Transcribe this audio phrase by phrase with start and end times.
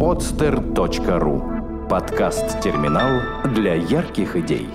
[0.00, 4.66] podster.ru Подкаст-терминал для ярких идей.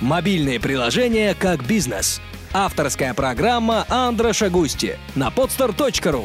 [0.00, 2.22] Мобильные приложения как бизнес.
[2.54, 6.24] Авторская программа Андроша Густи на podster.ru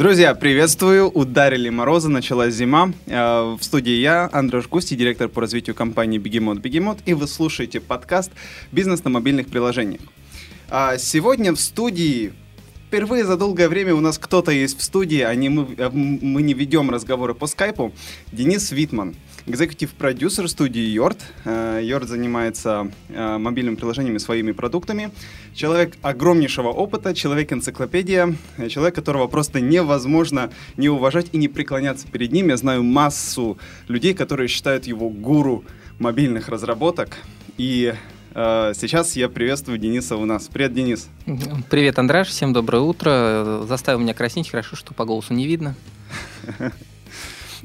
[0.00, 1.10] Друзья, приветствую!
[1.10, 2.94] Ударили морозы, началась зима.
[3.04, 7.80] Э, В студии я, Андрей Густи, директор по развитию компании Бегемот Бегемот, и вы слушаете
[7.80, 8.32] подкаст
[8.72, 10.00] «Бизнес на мобильных приложениях».
[10.70, 12.32] А Сегодня в студии
[12.90, 16.42] Впервые за долгое время у нас кто-то есть в студии, а не мы, а мы
[16.42, 17.92] не ведем разговоры по скайпу.
[18.32, 19.14] Денис Витман,
[19.46, 21.18] экзекутив-продюсер студии Йорд.
[21.44, 25.10] Э, Йорд занимается э, мобильными приложениями, своими продуктами.
[25.54, 32.32] Человек огромнейшего опыта, человек-энциклопедия, э, человек, которого просто невозможно не уважать и не преклоняться перед
[32.32, 32.48] ним.
[32.48, 35.64] Я знаю массу людей, которые считают его гуру
[35.98, 37.18] мобильных разработок.
[37.56, 37.94] И
[38.32, 40.48] сейчас я приветствую Дениса у нас.
[40.48, 41.08] Привет, Денис.
[41.68, 43.64] Привет, Андраш, всем доброе утро.
[43.66, 45.74] Заставил меня краснеть, хорошо, что по голосу не видно.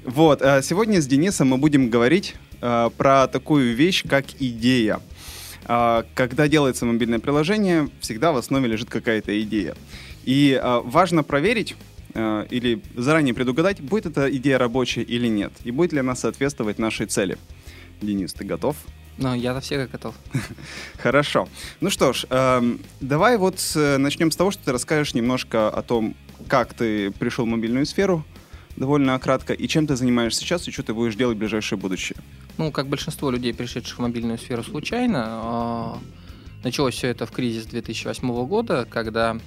[0.05, 4.99] Вот, э, сегодня с Денисом мы будем говорить э, про такую вещь, как идея.
[5.67, 9.75] Э, Когда делается мобильное приложение, всегда в основе лежит какая-то идея.
[10.23, 11.75] И важно проверить
[12.15, 17.05] или заранее предугадать, будет эта идея рабочая или нет, и будет ли она соответствовать нашей
[17.05, 17.37] цели.
[18.01, 18.75] Денис, ты готов?
[19.17, 20.15] Но я-то всегда готов.
[20.97, 21.47] Хорошо.
[21.81, 26.15] Ну что ж, эм, давай вот начнем с того, что ты расскажешь немножко о том,
[26.47, 28.23] как ты пришел в мобильную сферу,
[28.75, 32.17] довольно кратко, и чем ты занимаешься сейчас, и что ты будешь делать в ближайшее будущее.
[32.57, 35.97] Ну, как большинство людей, пришедших в мобильную сферу случайно, а,
[36.63, 39.37] началось все это в кризис 2008 года, когда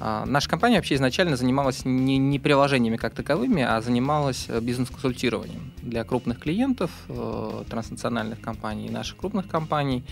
[0.00, 5.72] а, наша компания вообще изначально занималась не, не приложениями как таковыми, а занималась э, бизнес-консультированием
[5.82, 10.04] для крупных клиентов, э, транснациональных компаний и наших крупных компаний.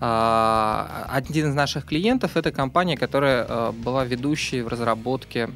[0.00, 5.50] А, Один из наших клиентов это компания, которая э, была ведущей в разработке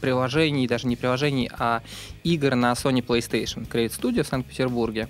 [0.00, 1.82] приложений, даже не приложений, а
[2.24, 5.08] игр на Sony PlayStation, Create Studio в Санкт-Петербурге.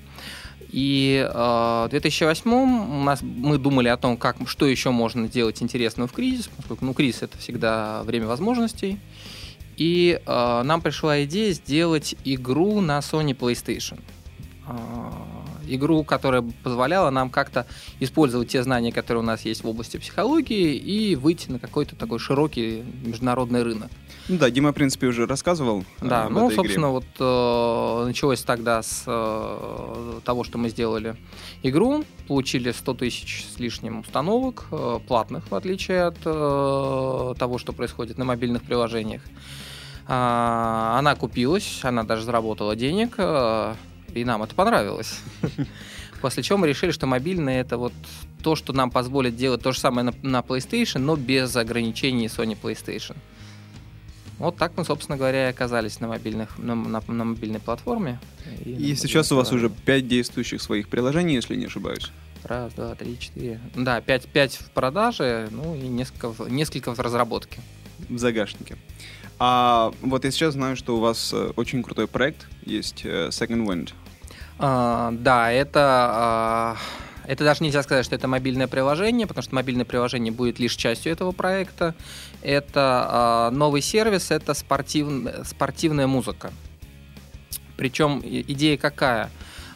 [0.70, 5.62] И э, в 2008 у нас мы думали о том, как, что еще можно делать
[5.62, 8.98] интересного в кризис, поскольку ну, кризис это всегда время возможностей.
[9.76, 14.00] И э, нам пришла идея сделать игру на Sony PlayStation.
[14.66, 14.74] Э,
[15.74, 17.66] игру, которая позволяла нам как-то
[18.00, 22.18] использовать те знания, которые у нас есть в области психологии, и выйти на какой-то такой
[22.18, 23.90] широкий международный рынок.
[24.28, 25.84] Ну да, Дима, в принципе, уже рассказывал.
[26.02, 26.92] э, Да, об ну, этой собственно, игре.
[26.92, 31.16] вот э, началось тогда с э, того, что мы сделали
[31.62, 37.72] игру, получили 100 тысяч с лишним установок, э, платных, в отличие от э, того, что
[37.72, 39.22] происходит на мобильных приложениях.
[40.06, 43.74] А, она купилась, она даже заработала денег, э,
[44.20, 45.18] и нам это понравилось.
[46.20, 47.92] После чего мы решили, что мобильное это вот
[48.42, 52.56] то, что нам позволит делать то же самое на, на PlayStation, но без ограничений Sony
[52.60, 53.16] PlayStation.
[54.38, 58.20] Вот так мы, собственно говоря, и оказались на, мобильных, на, на- на мобильной платформе.
[58.64, 62.10] И сейчас у вас уже 5 действующих своих приложений, если не ошибаюсь.
[62.44, 63.60] Раз, два, три, четыре.
[63.74, 67.60] Да, пять, пять в продаже, ну и несколько, несколько в разработке.
[68.08, 68.76] в загашнике.
[69.40, 73.66] А вот я сейчас знаю, что у вас э, очень крутой проект есть э, Second
[73.66, 73.90] Wind.
[74.58, 76.76] А, да, это, а,
[77.26, 81.12] это даже нельзя сказать, что это мобильное приложение, потому что мобильное приложение будет лишь частью
[81.12, 81.94] этого проекта.
[82.42, 86.52] Это а, новый сервис, это спортив- спортивная музыка.
[87.76, 89.30] Причем идея какая а,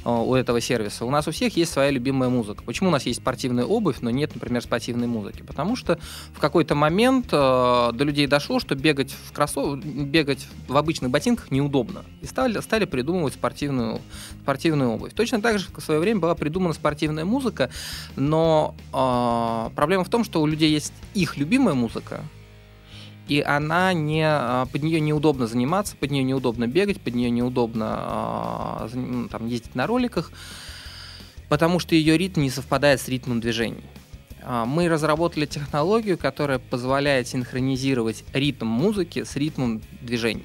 [0.05, 1.05] у этого сервиса?
[1.05, 2.63] У нас у всех есть своя любимая музыка.
[2.65, 5.43] Почему у нас есть спортивная обувь, но нет, например, спортивной музыки?
[5.43, 5.99] Потому что
[6.35, 9.85] в какой-то момент э, до людей дошло, что бегать в кроссов...
[9.85, 12.05] бегать в обычных ботинках неудобно.
[12.21, 14.01] И стали, стали придумывать спортивную,
[14.43, 15.13] спортивную обувь.
[15.15, 17.71] Точно так же в свое время была придумана спортивная музыка,
[18.17, 22.25] но э, проблема в том, что у людей есть их любимая музыка,
[23.33, 27.87] и она не, а, под нее неудобно заниматься, под нее неудобно бегать, под нее неудобно
[27.89, 30.31] а, ну, там, ездить на роликах,
[31.49, 33.85] потому что ее ритм не совпадает с ритмом движений.
[34.43, 40.45] А, Мы разработали технологию, которая позволяет синхронизировать ритм музыки с ритмом движений.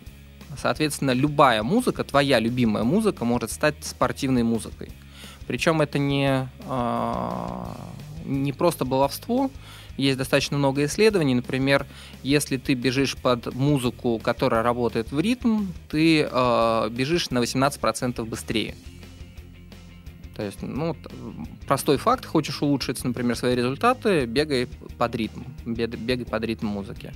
[0.57, 4.91] Соответственно, любая музыка, твоя любимая музыка, может стать спортивной музыкой.
[5.45, 6.47] Причем это не,
[8.25, 9.51] не просто баловство,
[9.97, 11.35] есть достаточно много исследований.
[11.35, 11.85] Например,
[12.23, 18.75] если ты бежишь под музыку, которая работает в ритм, ты э, бежишь на 18% быстрее.
[20.35, 20.95] То есть, ну,
[21.67, 24.67] простой факт, хочешь улучшить, например, свои результаты, бегай
[24.97, 27.11] под ритм, бег- бегай под ритм музыки.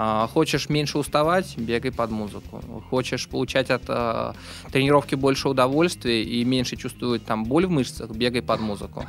[0.00, 2.62] А, хочешь меньше уставать, бегай под музыку.
[2.90, 4.34] Хочешь получать от а,
[4.72, 9.04] тренировки больше удовольствия и меньше чувствовать там боль в мышцах, бегай под музыку.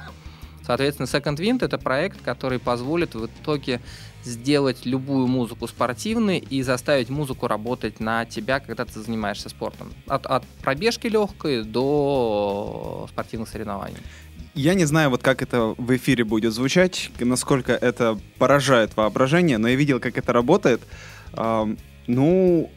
[0.70, 3.82] Соответственно, Second Wind это проект, который позволит в итоге
[4.24, 9.92] сделать любую музыку спортивной и заставить музыку работать на тебя, когда ты занимаешься спортом.
[10.06, 13.98] От, от пробежки легкой до спортивных соревнований.
[14.54, 19.70] Я не знаю, вот как это в эфире будет звучать, насколько это поражает воображение, но
[19.70, 20.82] я видел, как это работает.
[22.06, 22.70] Ну,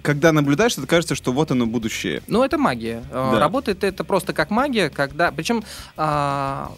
[0.00, 2.22] когда наблюдаешь, это кажется, что вот оно будущее.
[2.26, 3.02] Ну, это магия.
[3.12, 3.38] Да.
[3.38, 5.30] Работает это просто как магия, когда...
[5.30, 5.62] Причем
[5.98, 6.72] а,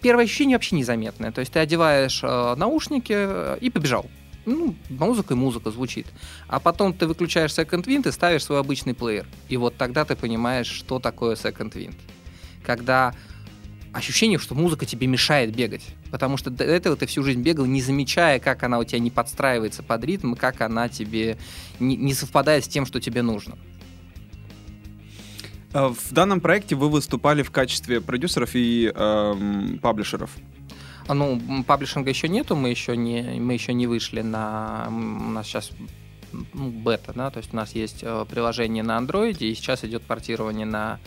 [0.00, 1.32] первое ощущение вообще незаметное.
[1.32, 4.06] То есть ты одеваешь э, наушники э, и побежал.
[4.44, 6.06] Ну, музыка и музыка звучит.
[6.46, 9.26] А потом ты выключаешь Second Wind и ставишь свой обычный плеер.
[9.48, 11.96] И вот тогда ты понимаешь, что такое Second Wind.
[12.64, 13.12] Когда
[13.96, 15.82] ощущение, что музыка тебе мешает бегать.
[16.10, 19.10] Потому что до этого ты всю жизнь бегал, не замечая, как она у тебя не
[19.10, 21.38] подстраивается под ритм, как она тебе
[21.80, 23.56] не, не совпадает с тем, что тебе нужно.
[25.72, 30.30] А в данном проекте вы выступали в качестве продюсеров и эм, паблишеров.
[31.08, 34.86] А, ну, паблишинга еще нету, мы еще не, мы еще не вышли на...
[34.88, 35.70] У нас сейчас
[36.32, 40.02] ну, бета, да, то есть у нас есть э, приложение на Android, и сейчас идет
[40.02, 40.98] портирование на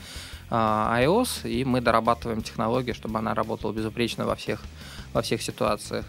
[0.50, 4.64] э, iOS, и мы дорабатываем технологию, чтобы она работала безупречно во всех,
[5.14, 6.06] во всех ситуациях.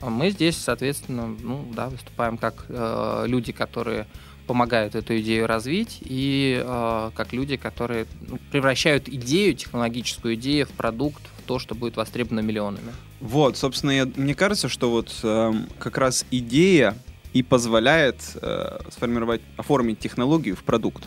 [0.00, 4.06] Мы здесь, соответственно, ну, да, выступаем как э, люди, которые
[4.46, 10.70] помогают эту идею развить, и э, как люди, которые ну, превращают идею, технологическую идею в
[10.70, 12.92] продукт, в то, что будет востребовано миллионами.
[13.20, 16.96] Вот, собственно, я, мне кажется, что вот э, как раз идея
[17.32, 21.04] и позволяет э, сформировать, оформить технологию в продукт.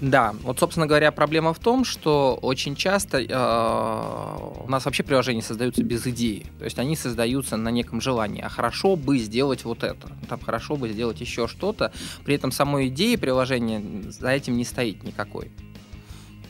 [0.00, 5.42] Да, вот, собственно говоря, проблема в том, что очень часто э, у нас вообще приложения
[5.42, 6.46] создаются без идеи.
[6.58, 8.42] То есть они создаются на неком желании.
[8.42, 10.08] А хорошо бы сделать вот это.
[10.28, 11.92] Там хорошо бы сделать еще что-то.
[12.24, 15.50] При этом самой идеи приложения за этим не стоит никакой.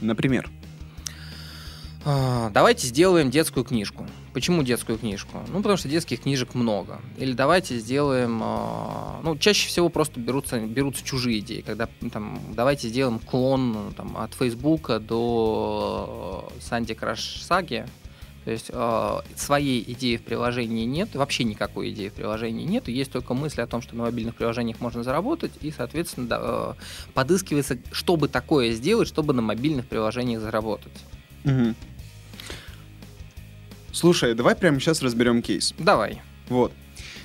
[0.01, 0.51] Например?
[2.05, 4.07] А, давайте сделаем детскую книжку.
[4.33, 5.39] Почему детскую книжку?
[5.49, 7.01] Ну, потому что детских книжек много.
[7.17, 8.41] Или давайте сделаем...
[8.43, 11.63] А, ну, чаще всего просто берутся, берутся чужие идеи.
[11.63, 17.87] Когда там, давайте сделаем клон там, от Фейсбука до Санди Краш Саги.
[18.45, 23.13] То есть э, своей идеи в приложении нет, вообще никакой идеи в приложении нет, есть
[23.13, 26.73] только мысли о том, что на мобильных приложениях можно заработать, и, соответственно, да, э,
[27.13, 30.93] подыскивается, чтобы такое сделать, чтобы на мобильных приложениях заработать.
[31.45, 31.75] Угу.
[33.93, 35.75] Слушай, давай прямо сейчас разберем кейс.
[35.79, 36.23] Давай.
[36.49, 36.73] Вот.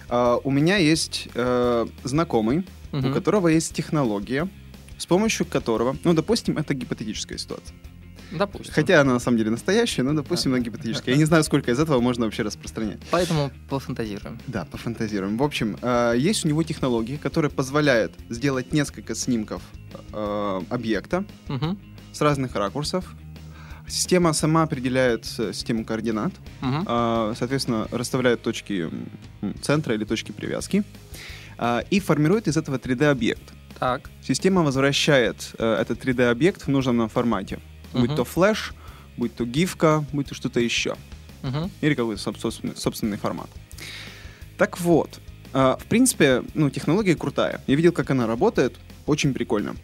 [0.08, 3.10] Uh, у меня есть uh, знакомый, угу.
[3.10, 4.48] у которого есть технология,
[4.98, 7.76] с помощью которого, ну, допустим, это гипотетическая ситуация.
[8.32, 8.74] Допустим.
[8.74, 11.14] Хотя она на самом деле настоящая, но, допустим, она гипотетическая.
[11.14, 13.00] Я не знаю, сколько из этого можно вообще распространять.
[13.10, 14.40] Поэтому пофантазируем.
[14.48, 15.38] Да, пофантазируем.
[15.38, 19.62] В общем, uh, есть у него технология, которая позволяет сделать несколько снимков
[20.70, 21.78] объекта угу.
[22.12, 23.16] с разных ракурсов,
[23.88, 27.36] Система сама определяет э, систему координат, uh-huh.
[27.36, 28.90] соответственно, расставляет точки
[29.62, 30.84] центра или точки привязки
[31.58, 33.54] а, и формирует из этого 3D-объект.
[33.80, 34.10] Так.
[34.22, 37.60] Система возвращает э, этот 3D-объект в нужном нам формате.
[37.94, 38.02] Uh-huh.
[38.02, 38.74] Будь то флеш,
[39.18, 40.96] будь то гифка, будь то что-то еще.
[41.44, 41.70] Uh-huh.
[41.82, 43.50] Или какой-то собственный, собственный формат.
[44.58, 45.20] Так вот,
[45.54, 47.62] а, в принципе, ну, технология крутая.
[47.68, 48.78] Я видел, как она работает.
[49.06, 49.76] Очень прикольно.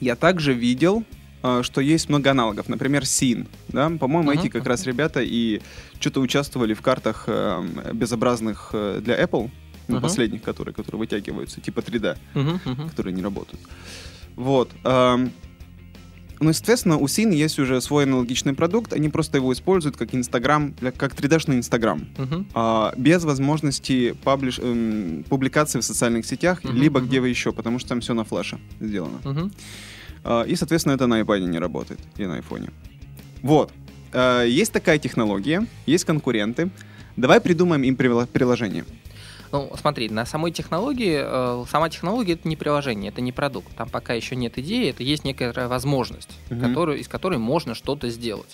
[0.00, 1.04] Я также видел
[1.40, 2.68] что есть много аналогов.
[2.68, 3.46] Например, Син.
[3.68, 3.90] Да?
[3.90, 4.40] По-моему, uh-huh.
[4.40, 5.60] эти как раз ребята и
[6.00, 9.50] что-то участвовали в картах э, безобразных э, для Apple,
[9.88, 10.00] ну, uh-huh.
[10.00, 12.90] последних, которые, которые вытягиваются, типа 3D, uh-huh, uh-huh.
[12.90, 13.60] которые не работают.
[14.36, 14.70] Вот.
[14.84, 15.28] Э,
[16.40, 20.72] ну, естественно, у Син есть уже свой аналогичный продукт, они просто его используют как Инстаграм,
[20.96, 22.46] как 3D-шный Инстаграм, uh-huh.
[22.54, 27.06] а, без возможности паблиш, эм, публикации в социальных сетях, uh-huh, либо uh-huh.
[27.06, 29.18] где вы еще, потому что там все на флеше сделано.
[29.24, 29.52] Uh-huh.
[30.24, 32.70] А, и, соответственно, это на iPad не работает и на iPhone.
[33.42, 33.72] Вот.
[34.12, 36.70] А, есть такая технология, есть конкуренты.
[37.16, 38.84] Давай придумаем им приложение.
[39.50, 43.74] Ну, смотри, на самой технологии, э, сама технология это не приложение, это не продукт.
[43.74, 46.60] Там пока еще нет идеи, это есть некая возможность, угу.
[46.60, 48.52] которую, из которой можно что-то сделать.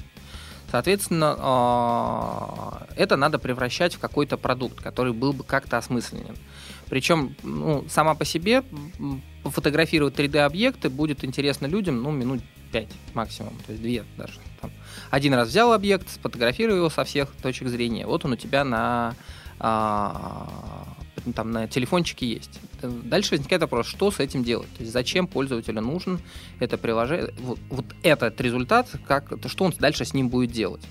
[0.70, 1.36] Соответственно,
[2.96, 6.36] э, это надо превращать в какой-то продукт, который был бы как-то осмысленен.
[6.94, 8.62] Причем ну, сама по себе
[9.42, 14.38] фотографировать 3D-объекты будет интересно людям, ну, минут 5 максимум, то есть 2 даже.
[14.60, 14.70] Там.
[15.10, 19.16] Один раз взял объект, сфотографировал его со всех точек зрения, вот он у тебя на,
[19.58, 20.86] а,
[21.34, 22.60] там, на телефончике есть.
[22.80, 24.72] Дальше возникает вопрос, что с этим делать?
[24.76, 26.20] То есть зачем пользователю нужен
[26.60, 30.86] это приложение, вот, вот этот результат, как, что он дальше с ним будет делать?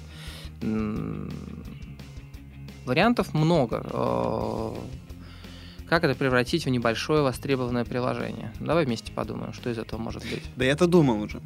[2.86, 4.76] Вариантов много.
[5.88, 8.52] Как это превратить в небольшое востребованное приложение?
[8.60, 10.44] Давай вместе подумаем, что из этого может быть.
[10.56, 11.42] Да я-то думал уже.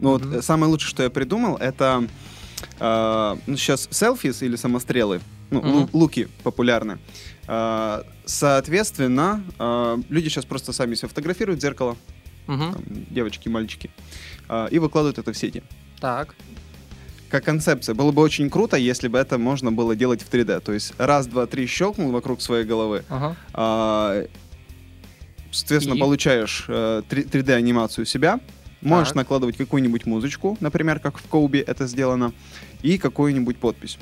[0.00, 0.34] Ну вот Мгм.
[0.36, 2.06] э, самое лучшее, что я придумал, это
[2.80, 5.20] э, ну, сейчас селфис или самострелы,
[5.50, 5.90] ну, Мгм.
[5.92, 6.98] луки популярны.
[7.46, 11.96] Э, соответственно, э, люди сейчас просто сами себя фотографируют в зеркало,
[12.46, 12.72] Мгм.
[12.72, 13.90] там, девочки, мальчики,
[14.48, 15.62] э, и выкладывают это в сети.
[16.00, 16.34] Так.
[17.30, 17.94] Как концепция.
[17.94, 20.60] Было бы очень круто, если бы это можно было делать в 3D.
[20.60, 23.36] То есть раз, два, три щелкнул вокруг своей головы, Ага.
[23.52, 24.24] а,
[25.50, 26.00] соответственно, И?
[26.00, 28.40] получаешь э, 3D анимацию себя,
[28.80, 29.16] можешь Так.
[29.16, 32.32] накладывать какую-нибудь музычку, например, как в Коубе это сделано,
[32.82, 33.98] и какую-нибудь подпись.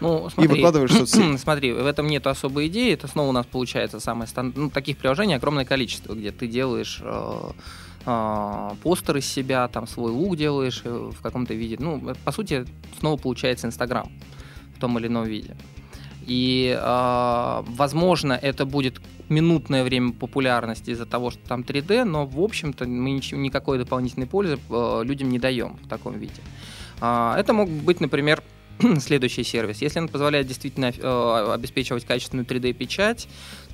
[0.00, 1.36] Ну, смотри, выкладываешь в соцсети.
[1.36, 2.92] смотри, в этом нет особой идеи.
[2.92, 4.52] Это снова у нас получается самое стан...
[4.56, 7.50] ну, таких приложений огромное количество, где ты делаешь э,
[8.04, 11.76] э, постер из себя, там свой лук делаешь э, в каком-то виде.
[11.78, 12.64] Ну, это, по сути,
[12.98, 14.10] снова получается Инстаграм
[14.76, 15.56] в том или ином виде.
[16.26, 22.40] И, э, возможно, это будет минутное время популярности из-за того, что там 3D, но, в
[22.40, 26.40] общем-то, мы ничего, никакой дополнительной пользы э, людям не даем в таком виде.
[27.00, 28.42] А, Это мог быть, например,
[29.00, 29.82] следующий сервис.
[29.82, 33.28] Если он позволяет действительно э, обеспечивать качественную 3D-печать,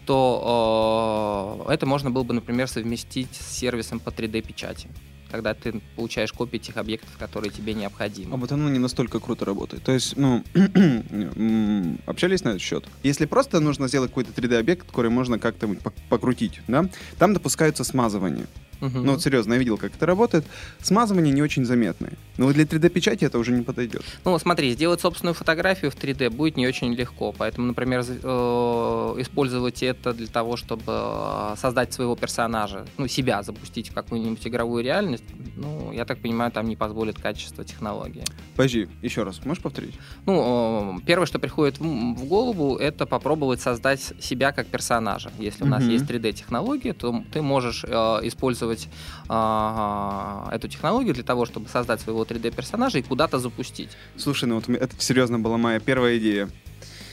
[0.09, 4.89] то э, это можно было бы, например, совместить с сервисом по 3D-печати,
[5.31, 8.33] когда ты получаешь копии тех объектов, которые тебе необходимы.
[8.33, 9.83] А вот оно не настолько круто работает.
[9.83, 10.43] То есть, ну,
[12.07, 12.87] общались на этот счет.
[13.03, 16.89] Если просто нужно сделать какой-то 3D-объект, который можно как-то пок- покрутить, да,
[17.19, 18.47] там допускаются смазывания.
[18.81, 19.05] Мгм.
[19.05, 20.45] Ну вот серьезно, я видел, как это работает.
[20.83, 22.13] Смазывания не очень заметные.
[22.37, 24.03] Но вот для 3D-печати это уже не подойдет.
[24.25, 27.35] Ну, смотри, сделать собственную фотографию в 3D будет не очень легко.
[27.37, 33.91] Поэтому, например, э, использовать это для того, чтобы э, создать своего персонажа, ну, себя запустить
[33.91, 35.25] в какую-нибудь игровую реальность,
[35.57, 38.25] ну, я так понимаю, там не позволит качество технологии.
[38.55, 39.95] Подожди, еще раз, можешь повторить?
[40.27, 45.31] Ну, э, первое, что приходит в голову, это попробовать создать себя как персонажа.
[45.39, 45.93] Если у нас Мгм.
[45.93, 48.21] есть 3D-технология, то ты можешь э,
[48.69, 48.89] использовать
[49.29, 53.91] а, эту технологию для того, чтобы создать своего 3D-персонажа и куда-то запустить.
[54.17, 56.49] Слушай, ну вот это серьезно была моя первая идея.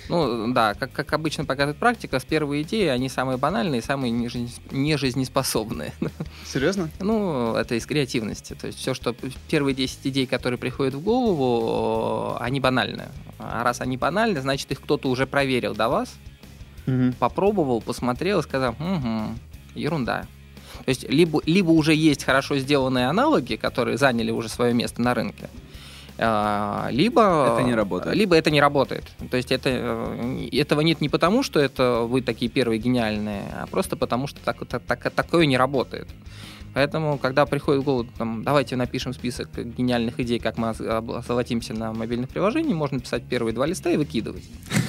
[0.08, 4.62] Ну, да, как, как обычно показывает практика, с первой идеи они самые банальные, самые нежизнес-
[4.70, 5.94] нежизнеспособные.
[6.46, 6.90] Серьезно?
[7.00, 8.54] Ну, это из креативности.
[8.54, 9.16] То есть все, что
[9.50, 13.06] первые 10 идей, которые приходят в голову, они банальны.
[13.40, 16.14] А раз они банальны, значит, их кто-то уже проверил до вас,
[17.18, 19.36] попробовал, посмотрел и сказал, угу,
[19.74, 20.28] ерунда.
[20.84, 25.14] То есть либо, либо уже есть хорошо сделанные аналоги, которые заняли уже свое место на
[25.14, 25.50] рынке,
[26.18, 28.16] а, либо Это не работает.
[28.16, 29.04] Либо это не работает.
[29.30, 33.68] То есть это, э, этого нет не потому, что это вы такие первые гениальные, а
[33.68, 36.08] просто потому, что так, так- так- такое не работает.
[36.76, 41.94] Поэтому, когда приходит в голову, там, давайте напишем список гениальных идей, как мы озолотимся на
[41.94, 44.44] мобильных приложениях, можно писать первые два листа и выкидывать.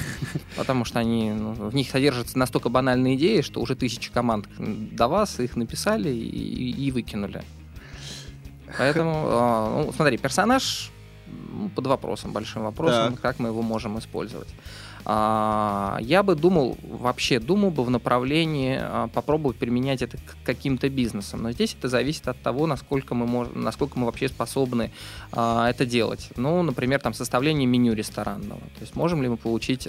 [0.57, 5.07] Потому что они, ну, в них содержатся настолько банальные идеи, что уже тысячи команд до
[5.07, 7.41] вас их написали и, и выкинули.
[8.77, 10.91] Поэтому, а, ну, смотри, персонаж
[11.73, 13.21] под вопросом, большим вопросом, Так.
[13.21, 14.49] как мы его можем использовать.
[15.09, 20.89] А, Я бы думал, вообще думал бы в направлении а, попробовать применять это к каким-то
[20.89, 21.43] бизнесам.
[21.43, 24.91] Но здесь это зависит от того, насколько мы, можем, насколько мы вообще способны
[25.31, 26.29] а, это делать.
[26.35, 28.59] Ну, например, там составление меню ресторанного.
[28.59, 29.87] То есть можем ли мы получить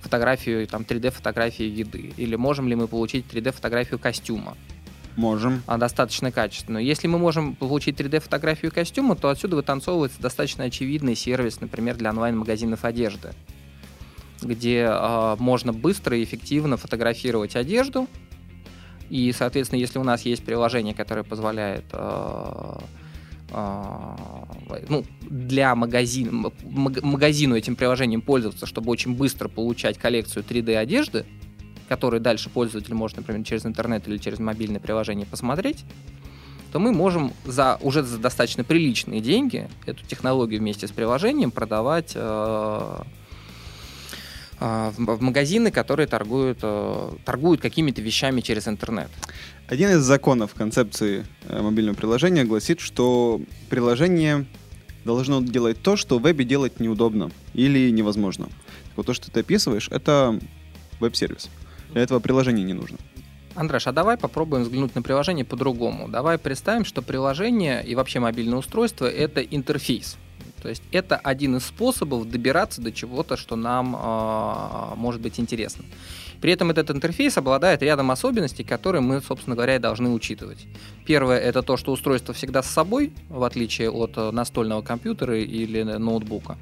[0.00, 2.12] фотографию, там 3D-фотографии еды?
[2.16, 4.56] Или можем ли мы получить 3D-фотографию костюма?
[5.18, 5.64] Можем.
[5.66, 6.84] а, достаточно качественную.
[6.84, 12.84] Если мы можем получить 3D-фотографию костюма, то отсюда вытанцовывается достаточно очевидный сервис, например, для онлайн-магазинов
[12.84, 13.32] одежды,
[14.42, 18.06] где а, можно быстро и эффективно фотографировать одежду.
[19.10, 22.78] И, соответственно, если у нас есть приложение, которое позволяет а,
[24.88, 31.26] ну, для магазина, магазину этим приложением пользоваться, чтобы очень быстро получать коллекцию 3D одежды,
[31.88, 35.84] которые дальше пользователь может, например, через интернет или через мобильное приложение посмотреть,
[36.72, 42.12] то мы можем за уже за достаточно приличные деньги эту технологию вместе с приложением продавать
[42.14, 43.00] э,
[44.60, 49.08] э, в магазины, которые торгуют, э, торгуют какими-то вещами через интернет.
[49.66, 53.40] Один из законов концепции э, мобильного приложения гласит, что
[53.70, 54.46] приложение
[55.04, 58.48] должно делать то, что в вебе делать неудобно или невозможно.
[58.94, 60.38] Вот то, что ты описываешь, это
[61.00, 61.48] веб-сервис.
[61.92, 62.98] Для этого приложение не нужно.
[63.54, 66.08] Андреш, а давай попробуем взглянуть на приложение по-другому.
[66.08, 70.16] Давай представим, что приложение и вообще мобильное устройство— это интерфейс.
[70.62, 75.84] То есть это один из способов добираться до чего-то, что нам э, может быть интересно.
[76.40, 80.66] При этом этот интерфейс обладает рядом особенностей, которые мы, собственно говоря, и должны учитывать.
[81.04, 85.82] Первое— это то, что устройство всегда с собой, в отличие от э, настольного компьютера или
[85.82, 86.56] ноутбука.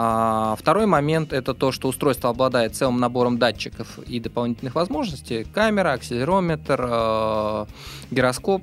[0.00, 5.44] А, второй момент это то, что устройство обладает целым набором датчиков и дополнительных возможностей.
[5.52, 7.66] Камера, акселерометр, э,
[8.12, 8.62] гироскоп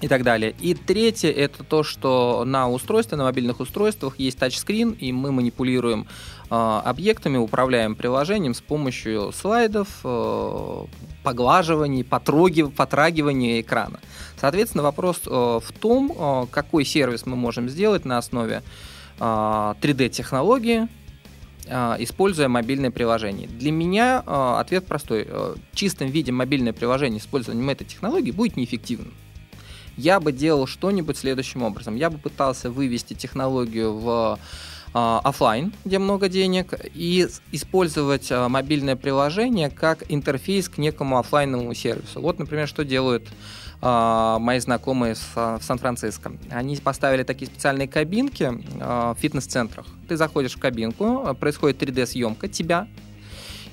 [0.00, 0.54] и так далее.
[0.60, 6.06] И третье это то, что на устройстве, на мобильных устройствах есть тачскрин, и мы манипулируем
[6.48, 10.84] э, объектами, управляем приложением с помощью слайдов, э,
[11.24, 13.98] поглаживаний, потрогив, потрагивания экрана.
[14.40, 18.62] Соответственно, вопрос в том, какой сервис мы можем сделать на основе
[19.18, 20.88] 3D-технологии,
[21.68, 23.48] а, используя мобильное приложение.
[23.48, 25.24] Для меня а, ответ простой.
[25.24, 29.12] В чистом виде мобильное приложение использованием этой технологии будет неэффективным.
[29.96, 31.96] Я бы делал что-нибудь следующим образом.
[31.96, 34.38] Я бы пытался вывести технологию в
[34.94, 42.20] а, офлайн, где много денег, и использовать мобильное приложение как интерфейс к некому офлайновому сервису.
[42.20, 43.26] Вот, например, что делают
[43.82, 46.32] а, мои знакомые в Сан-Франциско.
[46.50, 49.86] Они поставили такие специальные кабинки а, в фитнес-центрах.
[50.08, 52.88] Ты заходишь в кабинку, а, происходит 3D-съемка тебя,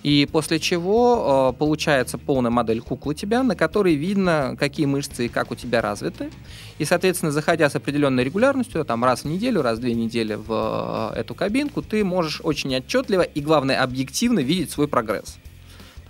[0.03, 5.29] и после чего э, получается полная модель куклы тебя, на которой видно, какие мышцы и
[5.29, 6.29] как у тебя развиты.
[6.77, 11.13] И, соответственно, заходя с определенной регулярностью, там раз в неделю, раз в две недели в
[11.13, 15.37] э, эту кабинку, ты можешь очень отчетливо и, главное, объективно видеть свой прогресс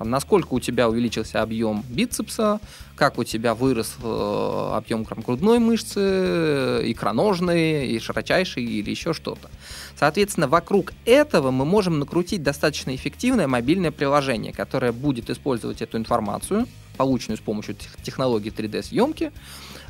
[0.03, 2.59] там, насколько у тебя увеличился объем бицепса,
[2.97, 9.49] как у тебя вырос э, объем грудной мышцы, икроножной, и широчайшей, или еще что-то.
[9.97, 16.67] Соответственно, вокруг этого мы можем накрутить достаточно эффективное мобильное приложение, которое будет использовать эту информацию,
[16.97, 19.31] полученную с помощью технологии 3D-съемки,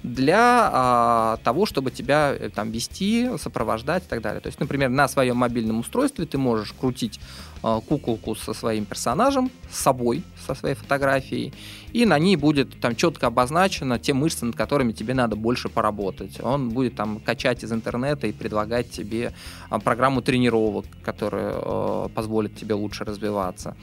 [0.03, 4.41] для а, того, чтобы тебя э, там вести, сопровождать и так далее.
[4.41, 7.21] То есть, например, на своем мобильном устройстве ты можешь крутить
[7.63, 11.53] а, куколку со своим персонажем, с собой, со своей фотографией,
[11.93, 16.41] и на ней будет там четко обозначено те мышцы, над которыми тебе надо больше поработать.
[16.41, 19.33] Он будет там качать из интернета и предлагать тебе
[19.69, 23.77] а, программу тренировок, которая а, позволит тебе лучше развиваться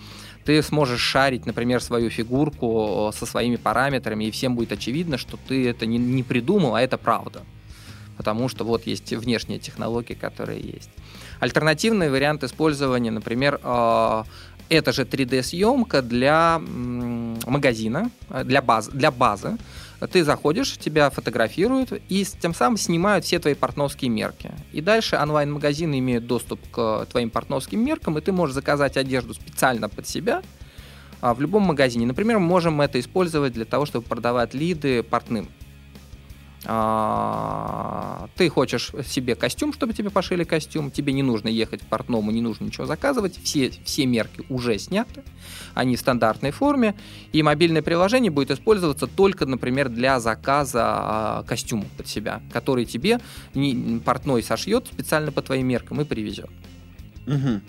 [0.44, 5.68] ты сможешь шарить, например, свою фигурку со своими параметрами, и всем будет очевидно, что ты
[5.68, 7.42] это не, не придумал, а это правда.
[8.16, 10.90] Потому что вот есть внешние технологии, которые есть.
[11.40, 14.24] Альтернативный вариант использования, например, э,
[14.68, 16.60] это же 3D-съемка для
[17.46, 19.56] магазина, э, для базы, для базы
[20.06, 24.50] ты заходишь, тебя фотографируют и тем самым снимают все твои портновские мерки.
[24.72, 29.88] И дальше онлайн-магазины имеют доступ к твоим портновским меркам, и ты можешь заказать одежду специально
[29.88, 30.42] под себя
[31.20, 32.06] а, в любом магазине.
[32.06, 35.48] Например, мы можем это использовать для того, чтобы продавать лиды портным.
[36.66, 42.30] А, ты хочешь себе костюм, чтобы тебе пошили костюм, тебе не нужно ехать к портному,
[42.30, 45.22] не нужно ничего заказывать, все, все мерки уже сняты,
[45.74, 46.94] они в стандартной форме,
[47.32, 53.20] и мобильное приложение будет использоваться только, например, для заказа а, костюма под себя, который тебе
[54.04, 56.50] портной сошьет специально по твоим меркам и привезет.
[57.26, 57.60] Угу.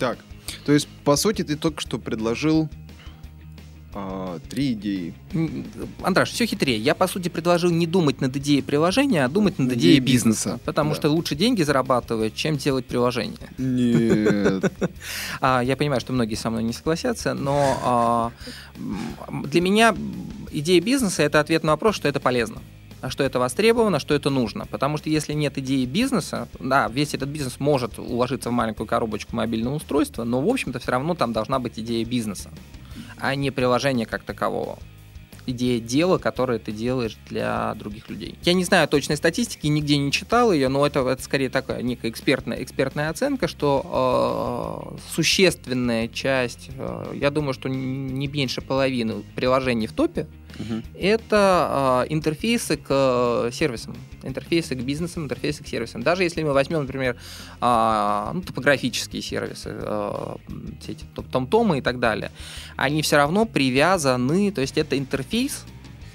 [0.00, 0.18] Так,
[0.64, 2.68] то есть, по сути, ты только что предложил
[3.94, 5.14] а, три идеи.
[6.02, 6.78] Андраш, все хитрее.
[6.78, 10.50] Я, по сути, предложил не думать над идеей приложения, а думать над идеей бизнеса.
[10.52, 10.60] бизнеса.
[10.64, 10.96] Потому да.
[10.96, 13.48] что лучше деньги зарабатывать, чем делать приложение.
[13.58, 14.72] Нет.
[15.40, 18.32] А, я понимаю, что многие со мной не согласятся, но а,
[19.44, 19.94] для меня
[20.52, 22.60] идея бизнеса— это ответ на вопрос, что это полезно
[23.08, 24.66] что это востребовано, что это нужно.
[24.66, 29.34] Потому что если нет идеи бизнеса, да, весь этот бизнес может уложиться в маленькую коробочку
[29.34, 32.50] мобильного устройства, но, в общем-то, все равно там должна быть идея бизнеса
[33.22, 34.78] а не приложение как такового
[35.46, 38.38] идея дела, которое ты делаешь для других людей.
[38.42, 42.10] Я не знаю точной статистики, нигде не читал ее, но это, это скорее такая некая
[42.10, 49.88] экспертная, экспертная оценка, что э, существенная часть, э, я думаю, что не меньше половины приложений
[49.88, 50.28] в топе,
[50.62, 50.82] Угу.
[50.98, 56.02] Это э, интерфейсы к э, сервисам, интерфейсы к бизнесам, интерфейсы к сервисам.
[56.02, 57.16] Даже если мы возьмем, например,
[57.60, 60.36] э, ну, топографические сервисы, э,
[60.86, 62.30] эти том-томы и так далее,
[62.76, 65.64] они все равно привязаны, то есть это интерфейс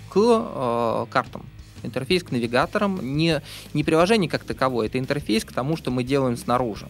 [0.10, 1.46] к э, картам
[1.84, 3.42] интерфейс к навигаторам, не,
[3.74, 6.88] не приложение как таковое, это интерфейс к тому, что мы делаем снаружи.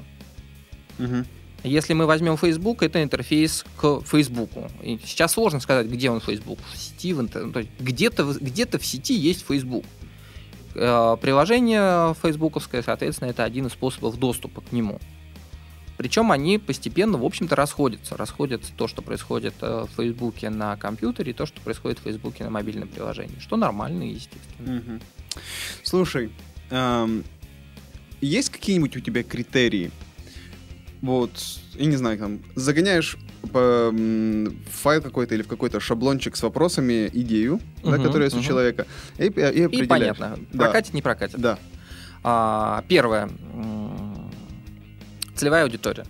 [0.98, 1.26] Угу.
[1.63, 4.50] Если мы возьмем Facebook, это интерфейс к Facebook.
[4.82, 6.60] И сейчас сложно сказать, где он Facebook.
[6.72, 7.70] В сети, в интернете.
[7.80, 9.84] Ну, где-то, где-то в сети есть Facebook.
[10.76, 15.00] Э, приложение фейсбуковское, соответственно, это один из способов доступа к нему.
[15.98, 18.15] Причем они постепенно, в общем-то, расходятся.
[18.15, 22.43] Расходятся то, что происходит э, в Фейсбуке на компьютере, и то, что происходит в Фейсбуке
[22.43, 23.39] на мобильном приложении.
[23.39, 24.78] Что нормально, естественно.
[24.78, 25.00] Угу.
[25.84, 26.32] Слушай,
[26.70, 27.24] эм,
[28.22, 29.91] есть какие-нибудь у тебя критерии
[31.02, 31.32] вот,
[31.76, 33.18] я не знаю, там, загоняешь
[33.52, 33.94] по,
[34.72, 38.44] файл какой-то или в какой-то шаблончик с вопросами идею, угу, да, которая есть угу.
[38.44, 38.86] у человека,
[39.18, 40.66] и, и, и понятно, да.
[40.66, 41.40] прокатит, не прокатит.
[41.40, 41.60] Да.
[42.24, 43.30] А, первое.
[45.36, 46.06] целевая аудитория.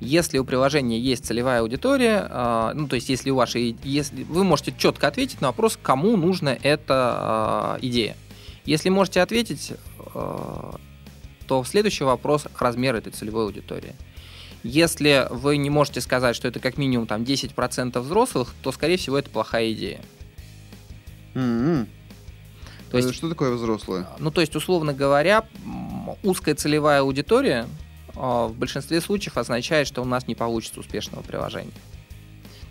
[0.00, 4.42] Если у приложения есть целевая аудитория, э, ну то есть если у вашей, если вы
[4.42, 8.16] можете четко ответить на вопрос, кому нужна эта э, идея.
[8.64, 9.74] Если можете ответить,
[10.12, 10.72] э,
[11.46, 13.94] то следующий вопрос размер этой целевой аудитории.
[14.62, 19.18] Если вы не можете сказать, что это как минимум там 10% взрослых, то скорее всего
[19.18, 20.00] это плохая идея.
[21.34, 21.88] М-м.
[22.90, 24.06] То есть, Э, Что такое взрослые?
[24.18, 25.46] ну, то есть, условно говоря,
[26.22, 27.66] узкая целевая аудитория
[28.14, 31.72] а, в большинстве случаев означает, что у нас не получится успешного приложения.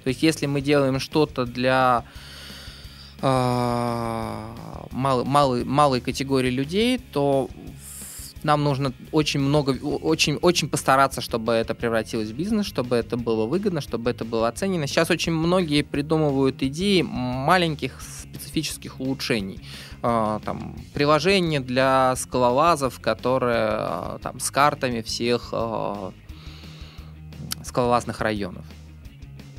[0.04, 2.06] То есть, если мы делаем что-то для
[3.22, 4.56] а,
[4.92, 7.50] малой, малой, малой категории людей, то
[8.44, 13.46] нам нужно очень много, очень, очень постараться, чтобы это превратилось в бизнес, чтобы это было
[13.46, 14.88] выгодно, чтобы это было оценено.
[14.88, 19.62] Сейчас очень многие придумывают идеи маленьких специфических улучшений.
[20.04, 26.12] А, там, приложение для скалолазов, которое а, там, с картами всех а,
[27.64, 28.66] скалолазных районов.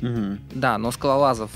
[0.01, 0.39] Мгм.
[0.53, 1.51] Да, но скалолазов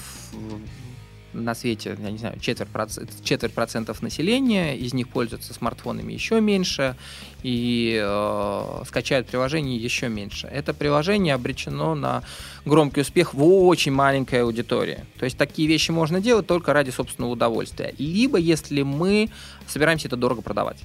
[1.34, 6.42] на свете, я не знаю, четверть, проц- четверть процентов населения, из них пользуются смартфонами еще
[6.42, 6.96] меньше,
[7.44, 10.48] и э, скачают приложение еще меньше.
[10.48, 12.24] Это приложение обречено на
[12.66, 15.06] громкий успех в очень маленькой аудитории.
[15.20, 17.94] То есть такие вещи можно делать только ради собственного удовольствия.
[17.98, 19.30] Либо если мы
[19.68, 20.80] собираемся это дорого продавать.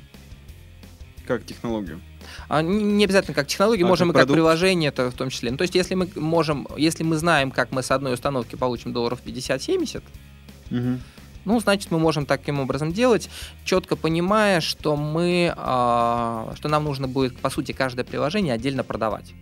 [1.27, 2.01] Как технологию.
[2.49, 4.37] А, не обязательно как технологии, А можем как и как продукт?
[4.37, 5.51] приложение это в том числе.
[5.51, 8.93] Ну, то есть, если мы можем, если мы знаем, как мы с одной установки получим
[8.93, 10.03] долларов 50-70,
[10.73, 11.01] Мгм.
[11.45, 13.29] ну, значит, мы можем таким образом делать,
[13.65, 19.35] четко понимая, что мы, а, что нам нужно будет, по сути, каждое приложение отдельно продавать.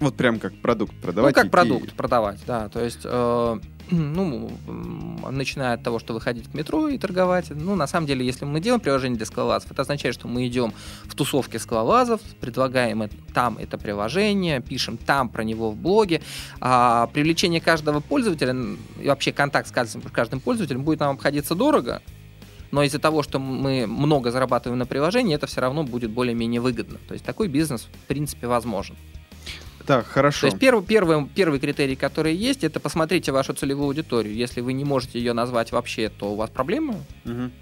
[0.00, 1.34] Вот прям как продукт продавать.
[1.34, 2.68] ну, как и- продукт продавать, да.
[2.68, 3.58] То есть, э,
[3.90, 4.50] ну,
[5.30, 7.50] начиная от того, что выходить к метро и торговать.
[7.50, 10.72] Ну, на самом деле, если мы делаем приложение для скалолазов, это означает, что мы идем
[11.04, 16.22] в тусовке скалолазов, предлагаем это- там это приложение, пишем там про него в блоге.
[16.60, 18.54] А привлечение каждого пользователя
[19.00, 22.02] и вообще контакт с каждым, каждым пользователем будет нам обходиться дорого,
[22.72, 26.98] но из-за того, что мы много зарабатываем на приложении, это все равно будет более-менее выгодно.
[27.06, 28.96] То есть такой бизнес, в принципе, возможен.
[29.86, 30.40] Так, хорошо.
[30.42, 34.34] То есть первый, первый, первый критерий, который есть, это посмотрите вашу целевую аудиторию.
[34.34, 36.96] Если вы не можете ее назвать вообще, то у вас проблемы.
[37.24, 37.52] Мгм.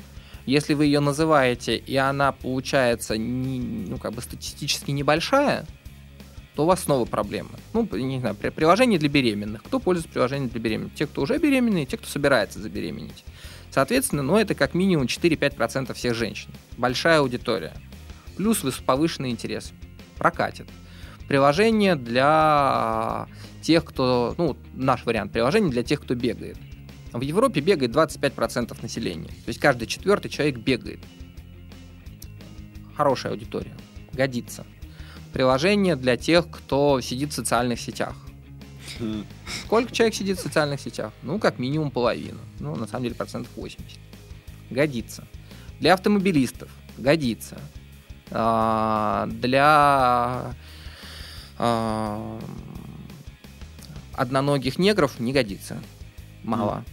[0.47, 5.67] Если вы ее называете, и она получается не- ну, как бы статистически небольшая,
[6.55, 7.51] то у вас снова проблемы.
[7.73, 9.63] Ну, не знаю, при- приложение для беременных.
[9.63, 10.95] Кто пользуется приложением для беременных?
[10.95, 13.25] Те, кто уже беременные, те, кто собирается забеременеть.
[13.71, 16.51] Соответственно, ну, это как минимум 4-5% всех женщин.
[16.77, 17.73] Большая аудитория.
[18.37, 19.73] Плюс повышенный интерес.
[20.19, 20.67] Прокатит.
[21.29, 23.27] Приложение для
[23.63, 24.35] тех, кто...
[24.37, 26.59] Ну, наш вариант приложения для тех, кто бегает.
[27.13, 29.29] В Европе бегает 25% населения.
[29.29, 31.01] То есть каждый четвертый человек бегает.
[32.97, 33.75] Хорошая аудитория.
[34.13, 34.65] Годится.
[35.33, 38.15] Приложение для тех, кто сидит в социальных сетях.
[38.99, 39.25] Хм.
[39.65, 41.13] Сколько человек сидит в социальных сетях?
[41.23, 42.41] Ну, как минимум половину.
[42.61, 43.99] Ну, на самом деле, процентов 80.
[44.71, 45.25] Годится.
[45.81, 47.59] Для автомобилистов годится.
[48.31, 50.55] А, Для
[54.15, 55.81] одноногих негров не годится.
[56.43, 56.85] Мало.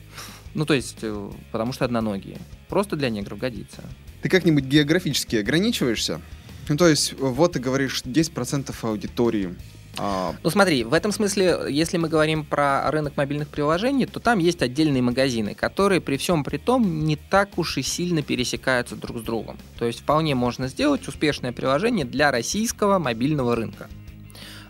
[0.54, 2.38] Ну, то есть, э, потому что одноногие.
[2.68, 3.84] Просто для негров годится.
[4.22, 6.22] Ты как-нибудь географически ограничиваешься?
[6.68, 9.56] Ну, то есть, вот ты говоришь, 10% аудитории.
[9.98, 14.40] А, Ну смотри, в этом смысле, если мы говорим про рынок мобильных приложений, то там
[14.40, 19.18] есть отдельные магазины, которые при всем при том не так уж и сильно пересекаются друг
[19.18, 19.58] с другом.
[19.78, 23.90] То есть вполне можно сделать успешное приложение для российского мобильного рынка.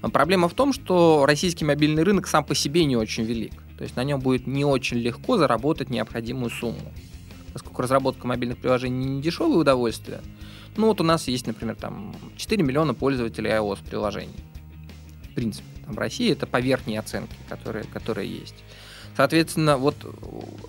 [0.02, 3.54] Проблема в том, что российский мобильный рынок сам по себе не очень велик.
[3.78, 6.94] То есть на нем будет не очень легко заработать необходимую сумму.
[7.54, 10.22] Поскольку разработка мобильных приложений не дешевое удовольствие,
[10.78, 14.40] ну вот у нас есть, например, там 4 миллиона пользователей iOS-приложений
[15.30, 15.66] в принципе.
[15.86, 18.56] Там в России это по верхней оценке, которые, которые есть.
[19.20, 19.96] Соответственно, вот,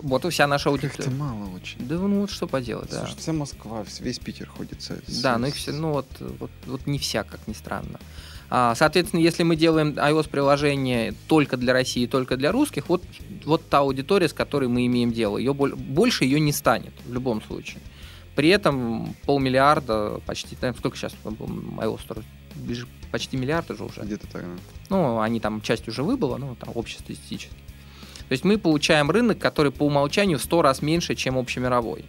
[0.03, 1.05] вот вся наша аудитория.
[1.07, 1.87] это мало очень.
[1.87, 3.05] Да ну вот что поделать, да.
[3.05, 4.81] Слушай, вся Москва, весь Питер ходит.
[4.81, 7.97] с- с- Да, ну их все, ну вот, вот, вот не вся, как ни странно.
[8.49, 13.01] А, соответственно, если мы делаем iOS-приложение только для России, только для русских, вот,
[13.45, 15.37] вот та аудитория, с которой мы имеем дело.
[15.37, 17.79] Ее, боль- больше ее не станет в любом случае.
[18.35, 22.21] При этом полмиллиарда, почти, там, сколько сейчас iOS?
[22.55, 24.01] Ближе почти миллиарда же уже.
[24.01, 24.41] Где-то так.
[24.43, 24.49] да.
[24.89, 27.55] Ну, они там часть уже выбыла, ну, там общестатистически.
[28.31, 32.05] То есть мы получаем рынок, который по умолчанию в 100 раз меньше, чем общемировой.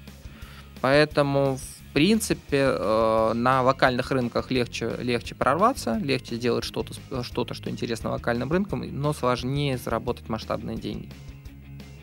[0.80, 7.70] Поэтому, в принципе, э, на локальных рынках легче, легче прорваться, легче сделать что-то, что-то, что
[7.70, 11.10] интересно локальным рынкам, но сложнее заработать масштабные деньги.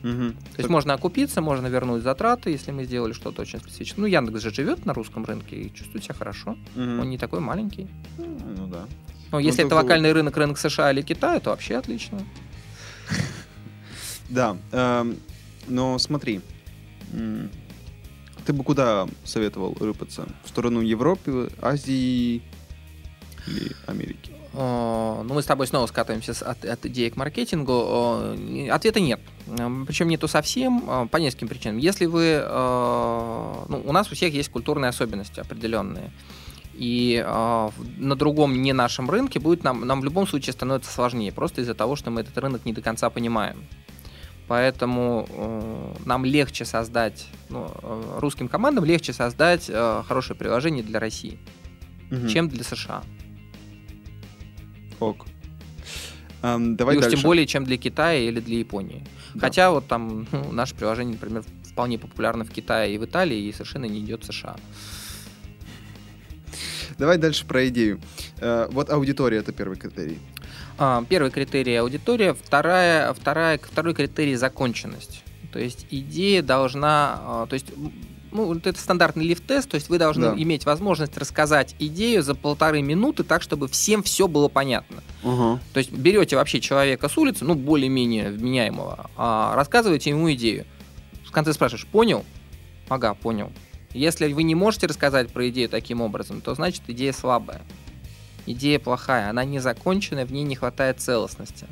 [0.03, 0.33] Мгм.
[0.33, 4.01] То есть можно окупиться, можно вернуть затраты, если мы сделали что-то очень специфичное.
[4.01, 6.57] Ну, Яндекс же живет на русском рынке и чувствует себя хорошо.
[6.75, 6.99] Мгм.
[6.99, 7.87] Он не такой маленький.
[8.17, 8.85] Ну да.
[9.31, 12.19] Но если это локальный рынок, рынок США или Китая, то вообще отлично.
[14.29, 15.17] Да, эм,
[15.67, 16.41] но смотри,
[18.45, 20.27] ты бы куда советовал рыпаться?
[20.43, 22.41] В сторону Европы, Азии
[23.47, 24.31] или Америки?
[24.53, 27.73] Э, Ну, мы с тобой снова скатываемся от, от идеи к маркетингу.
[27.73, 29.19] Э, Ответа нет.
[29.47, 31.77] Эм, Причем нету совсем э, по нескольким причинам.
[31.77, 32.41] Если вы...
[32.43, 36.11] э, Ну, у нас у всех есть культурные особенности определенные.
[36.73, 41.31] И э, на другом не нашем рынке будет нам, нам в любом случае становится сложнее.
[41.31, 43.65] Просто из-за того, что мы этот рынок не до конца понимаем.
[44.49, 50.99] Поэтому э, нам легче создать, ну, э, русским командам легче создать э, хорошее приложение для
[50.99, 51.37] России,
[52.09, 52.27] Мгм.
[52.27, 53.03] чем для США.
[54.99, 55.27] Ок.
[56.41, 57.17] Эм, давай и уж дальше.
[57.17, 59.05] тем более, чем для Китая или для Японии.
[59.35, 59.41] Да.
[59.41, 63.53] Хотя вот там ну, наше приложение, например, вполне популярно в Китае и в Италии, и
[63.53, 64.55] совершенно не идет в США.
[66.97, 68.01] Давай дальше про идею.
[68.39, 70.17] Э, вот аудитория это первый критерий.
[70.79, 75.23] А, Первый критерий аудитория, вторая, вторая, второй критерий законченность.
[75.51, 77.65] То есть идея должна, а, то есть
[78.31, 80.35] ну, вот это стандартный лифт-тест, то есть вы должны Да.
[80.37, 85.03] иметь возможность рассказать идею за полторы минуты так, чтобы всем все было понятно.
[85.23, 85.59] Ага.
[85.73, 90.65] То есть берете вообще человека с улицы, ну, более-менее вменяемого, а, рассказываете ему идею.
[91.25, 92.23] В конце спрашиваешь, понял?
[92.87, 93.51] Ага, понял.
[93.93, 97.61] Если вы не можете рассказать про идею таким образом, то значит идея слабая.
[98.51, 101.67] Идея плохая, она не законченная, в ней не хватает целостности.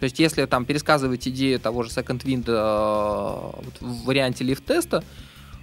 [0.00, 5.04] То есть, если там пересказывать идею того же Second Wind э, вот в варианте лифт-теста,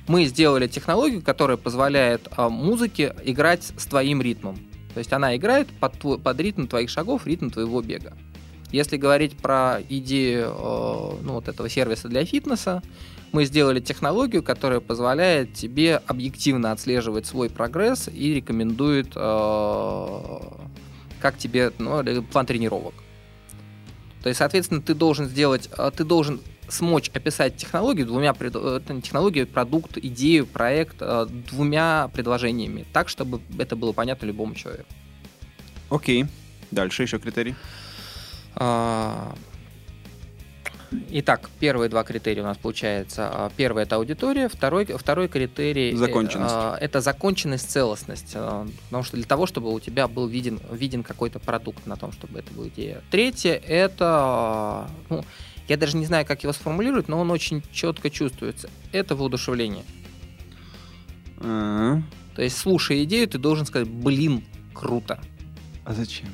[0.08, 4.56] мы сделали технологию, которая позволяет э, музыке играть с твоим ритмом.
[4.94, 8.14] То есть она играет под, твой- под ритм твоих шагов, ритм твоего бега.
[8.72, 12.82] Если говорить про идею э, ну, вот этого сервиса для фитнеса,
[13.34, 20.40] мы сделали технологию, которая позволяет тебе объективно отслеживать свой прогресс и рекомендует, э,
[21.20, 22.94] как тебе ну, или план тренировок.
[24.22, 29.48] То есть, соответственно, ты должен сделать, э, ты должен смочь описать технологию двумя э, технологию,
[29.48, 34.88] продукт, идею, проект э, двумя предложениями, так, чтобы это было понятно любому человеку.
[35.90, 36.26] Окей.
[36.72, 37.56] Дальше еще критерий.
[38.56, 39.36] А,
[41.10, 43.30] Итак, первые два критерия у нас получается.
[43.32, 46.54] А, Первый это аудитория, второй, второй критерий э, Законченность.
[46.56, 48.32] а, это законченность, целостность.
[48.36, 52.12] А, Потому что для того, чтобы у тебя был виден, виден какой-то продукт на том,
[52.12, 53.02] чтобы это была идея.
[53.12, 55.24] Третье это, ну,
[55.68, 58.70] я даже не знаю, как его сформулировать, но он очень четко чувствуется.
[58.92, 59.84] Это воодушевление.
[61.38, 62.02] А,
[62.36, 65.20] То есть, слушая идею, ты должен сказать, блин, круто.
[65.86, 66.30] а зачем?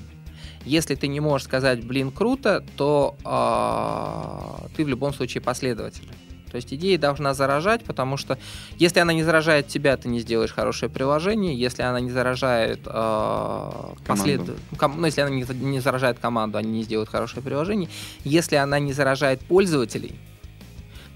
[0.65, 6.07] Если ты не можешь сказать, блин, круто, то а, ты в любом случае последователь.
[6.51, 8.37] То есть идея должна заражать, потому что
[8.77, 11.55] если она не заражает тебя, ты не сделаешь хорошее приложение.
[11.55, 16.71] Если она не заражает а, послед- ком- ну, если она не, не заражает команду, они
[16.71, 17.89] не сделают хорошее приложение.
[18.23, 20.15] Если она не заражает пользователей,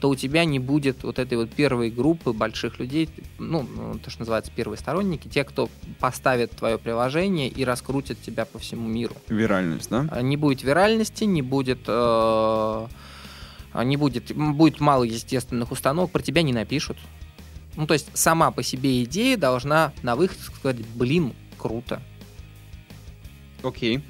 [0.04, 4.10] то у тебя не будет вот этой вот первой группы больших людей, ну, ну, то,
[4.10, 9.16] что называется первые сторонники, те, кто поставит твое приложение и раскрутит тебя по всему миру.
[9.30, 10.06] Виральность, да?
[10.12, 12.88] А, Не будет виральности, не будет, э,
[13.82, 16.98] не будет, будет мало естественных установок, про тебя не напишут.
[17.78, 22.02] Ну, то есть сама по себе идея должна на выход сказать, блин, круто.
[23.64, 24.04] Окей.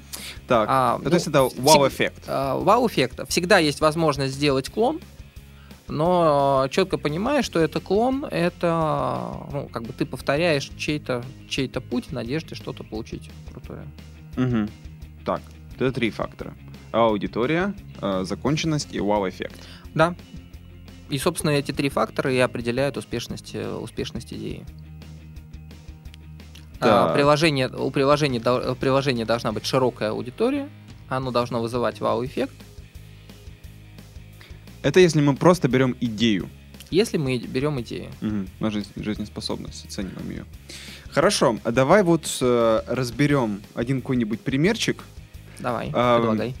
[0.48, 0.66] Так.
[0.68, 2.24] А, ну, ну, то есть это всег- вау-эффект.
[2.26, 3.20] А, Вау-эффект.
[3.28, 5.00] Всегда есть возможность сделать клон,
[5.88, 12.06] но четко понимаешь, что это клон, это, ну, как бы ты повторяешь чей-то чей путь
[12.06, 13.84] в надежде что-то получить крутое.
[14.36, 14.70] Мгм.
[15.24, 15.42] Так,
[15.74, 16.54] это три фактора.
[16.92, 19.60] Аудитория, э, законченность и вау-эффект.
[19.94, 20.14] Да.
[21.10, 24.64] И, собственно, эти три фактора и определяют успешность, э, успешность идеи.
[26.80, 27.14] Да.
[27.14, 28.40] приложение, у приложения,
[28.74, 30.68] приложения должна быть широкая аудитория,
[31.08, 32.54] оно должно вызывать вау-эффект,
[34.84, 36.48] Это если мы просто берем идею.
[36.90, 38.10] если мы берем идею.
[38.20, 38.48] Мгм.
[38.60, 40.44] На жизнь- жизнеспособность, оцениваем ее.
[41.10, 45.02] Хорошо, а давай вот э, разберем один какой-нибудь примерчик.
[45.58, 46.54] Давай, Ам, предлагай.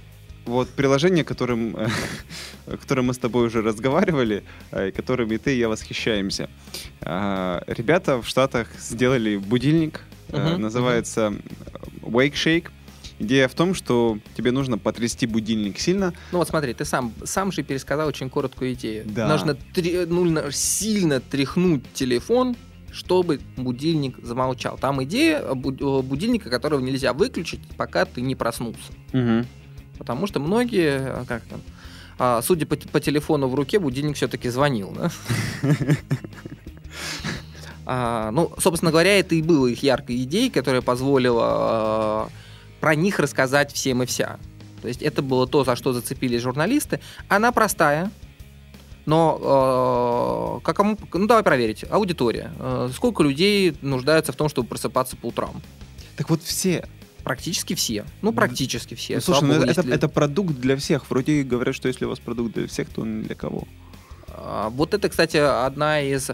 [0.46, 1.76] Вот приложение, которым,
[2.66, 6.48] которым мы с тобой уже разговаривали, э, и которым и ты, и я восхищаемся.
[7.02, 10.00] А, Ребята в Штатах сделали будильник,
[10.32, 12.70] Мгм, называется э, Wake Shake.
[13.20, 16.12] Идея в том, что тебе нужно потрясти будильник сильно.
[16.32, 19.04] Ну вот смотри, ты сам, сам же пересказал очень короткую идею.
[19.06, 19.28] Да.
[19.28, 22.56] Нужно, тре- нужно сильно тряхнуть телефон,
[22.90, 24.78] чтобы будильник замолчал.
[24.78, 28.92] Там идея э, будильника, которого нельзя выключить, пока ты не проснулся.
[29.98, 31.60] Потому что многие, э, как там,
[32.18, 34.92] А, судя по, по телефону в руке, будильник все-таки звонил.
[34.96, 35.10] Да?
[37.86, 42.28] А, ну, собственно говоря, это и было их яркой идеей, которая позволила а,
[42.84, 44.38] про них рассказать всем и вся.
[44.82, 47.00] То есть это было то, за что зацепились журналисты.
[47.28, 48.10] Она простая,
[49.06, 52.52] но э, как ну давай проверить, аудитория.
[52.58, 55.62] Э, сколько людей нуждаются в том, чтобы просыпаться по утрам?
[56.16, 56.86] Так вот все.
[57.22, 58.04] Практически все.
[58.20, 59.14] Ну, практически все.
[59.14, 61.08] Ну, слушай, ну, это, это продукт для всех.
[61.08, 63.66] Вроде говорят, что если у вас продукт для всех, то он для кого?
[64.28, 66.32] А, вот это, кстати, одна из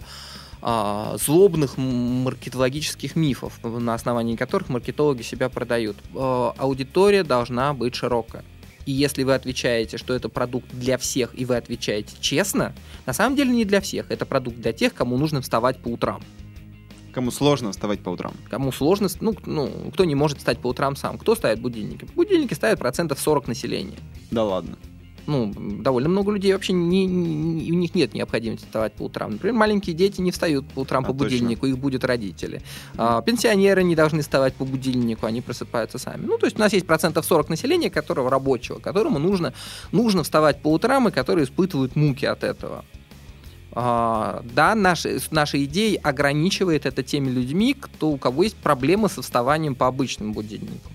[0.62, 5.96] а, злобных маркетологических мифов, на основании которых маркетологи себя продают.
[6.14, 8.44] А, аудитория должна быть широкая.
[8.86, 12.74] И если вы отвечаете, что это продукт для всех, и вы отвечаете честно,
[13.06, 14.10] на самом деле не для всех.
[14.10, 16.22] Это продукт для тех, кому нужно вставать по утрам.
[17.12, 18.32] Кому сложно вставать по утрам?
[18.48, 21.18] Кому сложно, ну, ну, кто не может встать по утрам сам.
[21.18, 22.06] Кто ставит будильники?
[22.14, 23.98] Будильники ставят процентов 40 населения.
[24.30, 24.76] Да ладно
[25.30, 29.32] ну, довольно много людей вообще не, не, у них нет необходимости вставать по утрам.
[29.32, 31.74] Например, маленькие дети не встают по утрам а, по будильнику, точно.
[31.74, 32.62] их будут родители.
[32.96, 36.26] А, пенсионеры не должны вставать по будильнику, они просыпаются сами.
[36.26, 39.54] Ну, то есть у нас есть процентов 40 населения, которого рабочего, которому нужно,
[39.92, 42.84] нужно вставать по утрам и которые испытывают муки от этого.
[43.72, 49.22] Uh, да, наши, наша идея ограничивает это теми людьми, кто, у кого есть проблемы со
[49.22, 50.90] вставанием по обычному будильнику.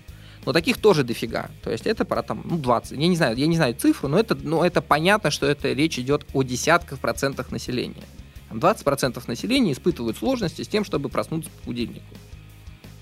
[0.46, 1.50] Но таких тоже дофига.
[1.62, 2.92] То есть это про там, ну, 20.
[2.92, 5.98] Я не знаю, я не знаю цифру, но это, но это понятно, что это речь
[5.98, 8.04] идет о десятках процентах населения.
[8.52, 12.06] 20% населения испытывают сложности с тем, чтобы проснуться по будильнику.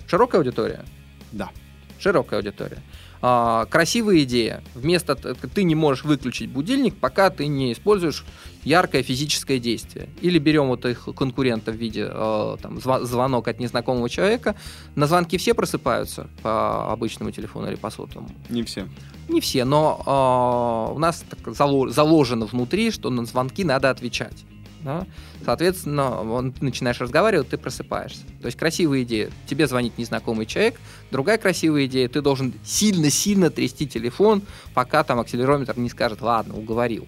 [0.07, 0.83] Широкая аудитория?
[1.31, 1.51] Да.
[1.99, 2.81] Широкая аудитория.
[3.27, 4.61] А, красивая идея.
[4.75, 8.23] Вместо ты не можешь выключить будильник, пока ты не используешь
[8.63, 10.09] яркое физическое действие.
[10.21, 14.55] Или берем вот их конкурента в виде э, там, звонок от незнакомого человека.
[14.93, 18.29] На звонки все просыпаются по обычному телефону или по сотовому?
[18.49, 18.87] Не все.
[19.27, 24.45] Не все, но э, у нас так заложено внутри, что на звонки надо отвечать.
[24.85, 25.07] Да?
[25.43, 28.21] Соответственно, он, ты начинаешь разговаривать, ты просыпаешься.
[28.39, 29.31] То есть красивая идея.
[29.47, 30.79] Тебе звонит незнакомый человек.
[31.09, 32.07] Другая красивая идея.
[32.07, 34.43] Ты должен сильно-сильно трясти телефон,
[34.75, 37.05] пока там акселерометр не скажет, ладно, уговорил.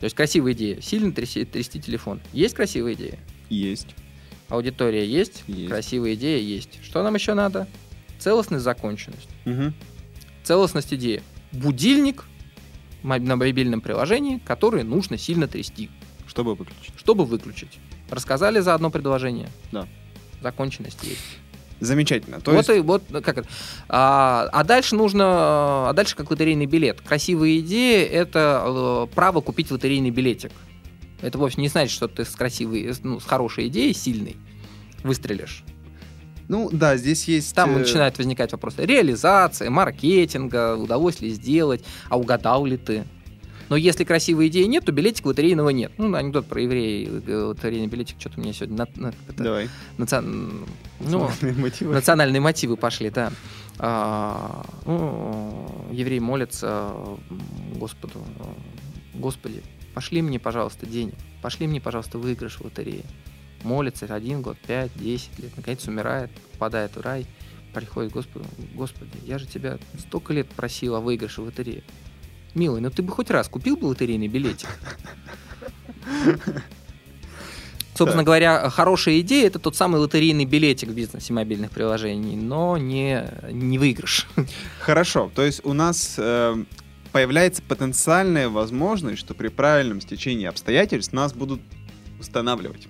[0.00, 0.80] То есть красивая идея.
[0.80, 2.20] Сильно трясти, трясти телефон.
[2.32, 3.20] Есть красивая идея?
[3.48, 3.94] Есть.
[4.48, 5.44] Аудитория есть?
[5.46, 5.68] Есть.
[5.68, 6.80] Красивая идея есть.
[6.82, 7.68] Что нам еще надо?
[8.18, 9.28] Целостность, законченность.
[9.46, 9.72] Угу.
[10.42, 11.22] Целостность идеи.
[11.52, 12.24] Будильник
[13.04, 15.88] на мобильном приложении, который нужно сильно трясти.
[16.28, 16.92] Чтобы выключить.
[16.96, 17.78] Чтобы выключить.
[18.10, 19.48] Рассказали за одно предложение?
[19.72, 19.88] Да.
[20.42, 21.38] Законченность есть.
[21.80, 22.40] Замечательно.
[22.40, 22.78] То вот есть...
[22.78, 23.48] и вот как это.
[23.88, 25.24] А, а дальше нужно,
[25.88, 27.00] а дальше как лотерейный билет.
[27.00, 30.52] Красивая идея это э, право купить лотерейный билетик.
[31.20, 34.36] Это вовсе не значит, что ты с красивой, ну, с хорошей идеей, сильной,
[35.02, 35.64] выстрелишь.
[36.48, 37.54] Ну да, здесь есть...
[37.54, 37.78] Там э...
[37.80, 43.04] начинают возникать вопросы реализации, маркетинга, удовольствие сделать, а угадал ли ты?
[43.68, 45.92] Но если красивой идеи нет, то билетика лотерейного нет.
[45.98, 48.76] Ну, анекдот про евреи, э, лотерейный билетик, что-то у меня сегодня...
[48.76, 49.68] На, на, это, Давай.
[49.98, 50.20] Наци...
[50.20, 51.92] Ну, мотивы.
[51.92, 53.30] Национальные мотивы пошли, да.
[53.78, 56.92] А, ну, евреи молятся
[57.76, 58.24] Господу.
[59.14, 59.62] Господи,
[59.94, 61.14] пошли мне, пожалуйста, денег.
[61.42, 63.04] Пошли мне, пожалуйста, выигрыш в лотерее.
[63.62, 65.50] Молится один год, пять, десять лет.
[65.56, 67.26] Наконец умирает, попадает в рай.
[67.74, 71.84] Приходит Господу, Господи, я же тебя столько лет просил о выигрыше в лотерее.
[72.54, 74.68] Милый, ну ты бы хоть раз купил бы лотерейный билетик?
[77.94, 83.24] Собственно говоря, хорошая идея это тот самый лотерейный билетик в бизнесе мобильных приложений, но не,
[83.50, 84.28] не выигрыш.
[84.80, 86.64] Хорошо, то есть у нас э,
[87.10, 91.60] появляется потенциальная возможность, что при правильном стечении обстоятельств нас будут
[92.20, 92.86] устанавливать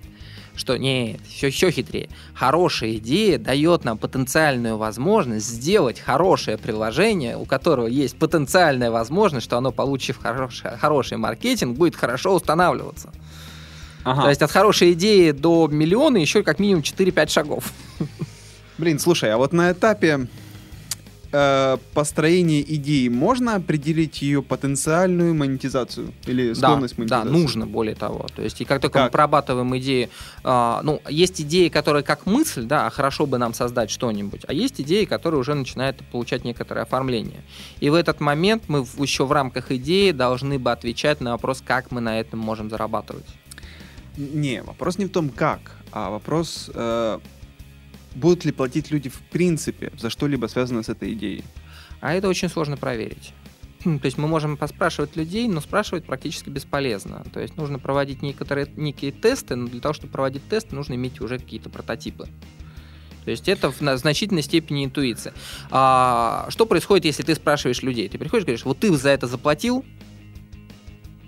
[0.59, 2.09] что нет, все еще хитрее.
[2.33, 9.57] Хорошая идея дает нам потенциальную возможность сделать хорошее приложение, у которого есть потенциальная возможность, что
[9.57, 13.09] оно, получив хороший, хороший маркетинг, будет хорошо устанавливаться.
[14.03, 14.23] Ага.
[14.23, 17.71] То есть от хорошей идеи до миллиона еще как минимум 4-5 шагов.
[18.77, 20.27] Блин, слушай, а вот на этапе
[21.31, 27.25] э, построения идеи можно определить ее потенциальную монетизацию или склонность да, монетизации?
[27.25, 28.27] Да, нужно, более того.
[28.35, 29.05] То есть, и как только как?
[29.05, 30.09] мы прорабатываем идеи,
[30.43, 34.53] э, ну, есть идеи, которые как мысль, да, а хорошо бы нам создать что-нибудь, а
[34.53, 37.41] есть идеи, которые уже начинают получать некоторое оформление.
[37.79, 41.91] И в этот момент мы еще в рамках идеи должны бы отвечать на вопрос, как
[41.91, 43.25] мы на этом можем зарабатывать.
[44.17, 45.59] Не, вопрос не в том, как,
[45.91, 46.69] а вопрос...
[46.73, 47.19] Э
[48.19, 51.43] будут ли платить люди в принципе за что-либо связанное с этой идеей?
[52.01, 53.33] А это очень сложно проверить.
[53.83, 57.23] То есть мы можем поспрашивать людей, но спрашивать практически бесполезно.
[57.33, 61.21] То есть нужно проводить некоторые, некие тесты, но для того, чтобы проводить тесты, нужно иметь
[61.21, 62.27] уже какие-то прототипы.
[63.23, 65.33] То есть это в значительной степени интуиция.
[65.71, 68.09] А, что происходит, если ты спрашиваешь людей?
[68.09, 69.85] Ты приходишь и говоришь, вот ты за это заплатил,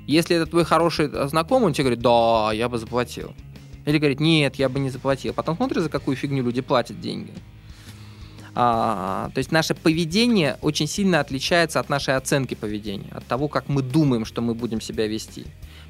[0.07, 3.33] Если это твой хороший знакомый, он тебе говорит, да, я бы заплатил.
[3.85, 5.33] Или говорит, нет, я бы не заплатил.
[5.33, 7.33] Потом смотришь, за какую фигню люди платят деньги.
[8.53, 13.69] А, то есть наше поведение очень сильно отличается от нашей оценки поведения, от того, как
[13.69, 15.45] мы думаем, что мы будем себя вести.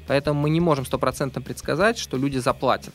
[0.06, 2.94] Поэтому мы не можем стопроцентно предсказать, что люди заплатят.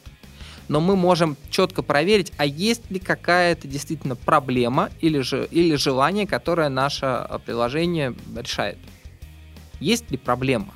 [0.69, 6.27] Но мы можем четко проверить, а есть ли какая-то действительно проблема или, же, или желание,
[6.27, 8.77] которое наше а, приложение решает.
[9.79, 10.73] Есть ли проблема?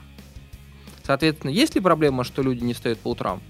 [1.03, 3.41] Соответственно, есть ли проблема, что люди не встают по утрам?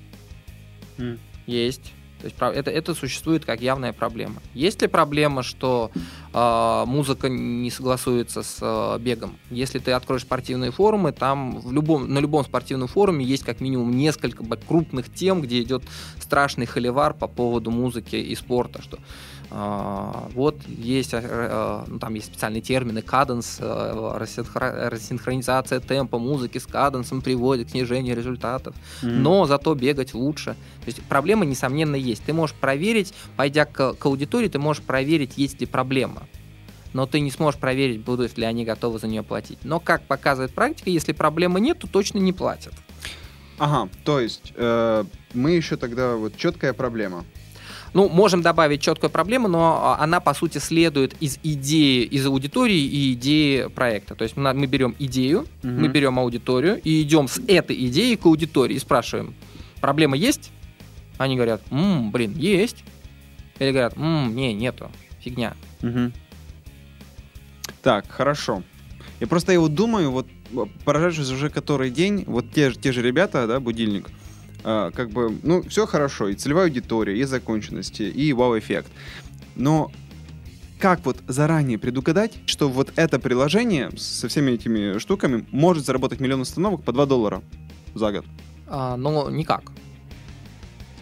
[1.02, 1.20] Mm.
[1.48, 1.94] Есть.
[2.22, 4.42] То есть это, это существует как явная проблема.
[4.54, 5.90] Есть ли проблема, что
[6.34, 9.38] э, музыка не согласуется с э, бегом?
[9.50, 13.98] Если ты откроешь спортивные форумы, там в любом, на любом спортивном форуме есть как минимум
[13.98, 15.84] несколько крупных тем, где идет
[16.20, 19.00] страшный холивар по поводу музыки и спорта, что
[19.52, 26.66] вот есть, э, э, ну, там есть специальные термины, каденс, э, рассинхронизация темпа музыки с
[26.66, 29.10] каденсом приводит к снижению результатов, mm-hmm.
[29.10, 30.56] но зато бегать лучше.
[30.80, 32.24] То есть проблема, несомненно, есть.
[32.24, 36.24] Ты можешь проверить, пойдя к, к аудитории, ты можешь проверить, есть ли проблема.
[36.94, 39.60] Но ты не сможешь проверить, будут ли они готовы за нее платить.
[39.64, 42.74] Но, как показывает практика, если проблемы нет, то точно не платят.
[43.58, 47.26] Ага, то есть э, мы еще тогда вот четкая проблема.
[47.94, 52.80] Ну, можем добавить четкую проблему, но а, она, по сути, следует из идеи, из аудитории
[52.80, 54.16] и идеи проекта.
[54.16, 55.48] То есть мы берем идею, угу.
[55.72, 59.34] мы берем аудиторию и идем с этой идеей к аудитории и спрашиваем,
[59.82, 60.52] проблема есть?
[61.18, 62.84] Они говорят, м блин, есть.
[63.60, 64.90] Или говорят, м не, нету,
[65.20, 65.54] фигня.
[65.84, 66.12] Угу.
[67.82, 68.64] Так, хорошо.
[69.20, 70.28] Я просто вот думаю, вот
[70.86, 74.10] поражаюсь уже который день, вот те, те же ребята, да, будильник,
[74.64, 78.92] а, как бы, ну, все хорошо, и целевая аудитория, и законченности, и вау-эффект.
[79.56, 79.92] Но
[80.80, 86.42] как вот заранее предугадать, что вот это приложение со всеми этими штуками может заработать миллион
[86.42, 87.44] установок по 2 доллара
[87.94, 88.26] за год?
[88.68, 89.72] А, ну, никак.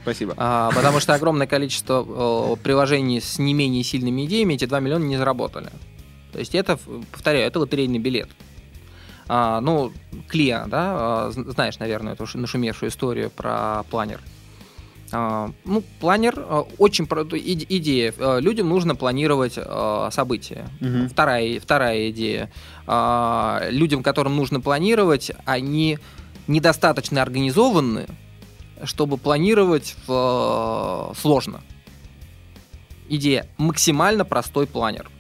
[0.02, 0.34] Спасибо.
[0.38, 5.04] А, потому что огромное количество о, приложений с не менее сильными идеями эти 2 миллиона
[5.04, 5.70] не заработали.
[6.32, 6.78] То есть это,
[7.12, 8.30] повторяю, это лотерейный билет.
[9.32, 9.94] А, ну,
[10.28, 14.22] Клия, да, а, знаешь, наверное, эту нашумевшую историю про планер.
[15.12, 16.44] А, ну, планер
[16.80, 18.40] очень идея.
[18.40, 20.68] Людям нужно планировать а, события.
[20.82, 21.10] Угу.
[21.10, 22.52] Вторая, вторая идея.
[22.88, 26.00] А, людям, которым нужно планировать, они
[26.48, 28.08] недостаточно организованы,
[28.84, 31.62] чтобы планировать сложно.
[33.08, 35.12] Идея максимально простой планер.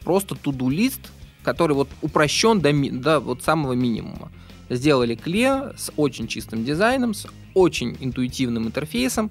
[0.00, 1.00] Просто туду-лист,
[1.44, 4.32] который вот упрощен до, до вот самого минимума.
[4.70, 9.30] Сделали кле с очень чистым дизайном, с очень интуитивным интерфейсом,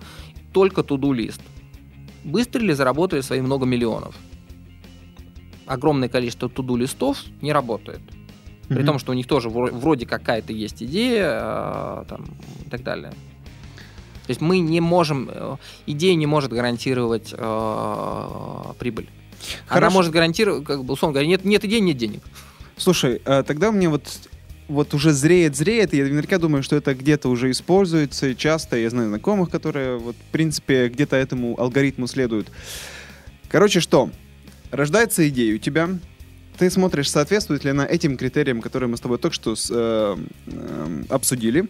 [0.53, 1.41] только to-do лист.
[2.23, 4.15] Быстро ли заработали свои много миллионов?
[5.65, 7.99] Огромное количество to-do листов не работает.
[8.67, 8.85] При mm-hmm.
[8.85, 12.25] том, что у них тоже вроде какая-то есть идея э, там,
[12.65, 13.11] и так далее.
[13.11, 19.09] То есть мы не можем, э, идея не может гарантировать э, прибыль.
[19.65, 19.85] Хорошо.
[19.85, 22.21] Она может гарантировать, как бы, условно говоря, нет, нет идей, нет денег.
[22.77, 24.07] Слушай, а тогда мне вот
[24.67, 28.77] вот уже зреет, зреет, и я наверняка думаю, что это где-то уже используется часто.
[28.77, 32.49] Я знаю знакомых, которые вот, в принципе, где-то этому алгоритму следуют.
[33.49, 34.09] Короче, что?
[34.71, 35.89] Рождается идея у тебя,
[36.57, 40.15] ты смотришь, соответствует ли она этим критериям, которые мы с тобой только что с, э,
[40.47, 41.65] э, обсудили,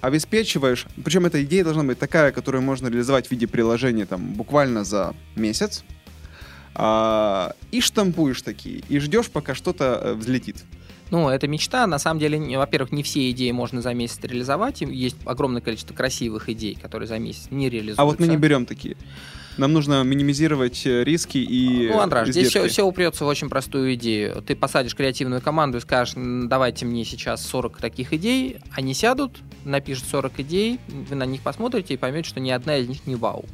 [0.00, 4.84] обеспечиваешь, причем эта идея должна быть такая, которую можно реализовать в виде приложения там буквально
[4.84, 5.84] за месяц,
[6.74, 10.64] а, и штампуешь такие, и ждешь, пока что-то э, взлетит.
[11.10, 11.86] Ну, это мечта.
[11.86, 14.80] На самом деле, во-первых, не все идеи можно за месяц реализовать.
[14.80, 18.02] Есть огромное количество красивых идей, которые за месяц не реализуются.
[18.02, 18.96] А вот мы не берем такие.
[19.56, 23.94] Нам нужно минимизировать э, риски и Ну, Андраш, здесь все, все упрется в очень простую
[23.94, 24.42] идею.
[24.42, 30.06] Ты посадишь креативную команду и скажешь, давайте мне сейчас 40 таких идей, они сядут, напишут
[30.10, 33.44] 40 идей, вы на них посмотрите и поймете, что ни одна из них не вау.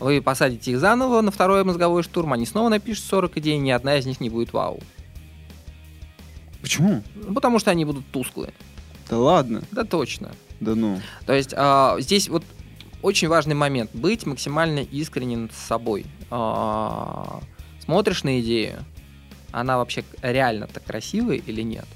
[0.00, 3.96] Вы посадите их заново на второй мозговой штурм, они снова напишут 40 идей, ни одна
[3.96, 4.80] из них не будет вау.
[6.62, 7.02] Почему?
[7.14, 8.52] Ну, потому что они будут тусклые.
[9.10, 9.62] Да ладно?
[9.70, 10.30] Да точно.
[10.60, 11.00] Да ну.
[11.26, 12.44] То есть а, здесь вот
[13.02, 13.90] очень важный момент.
[13.92, 16.06] Быть максимально искренним с собой.
[16.30, 17.40] А,
[17.84, 18.84] смотришь на идею,
[19.52, 21.86] она вообще реально-то красивая или нет?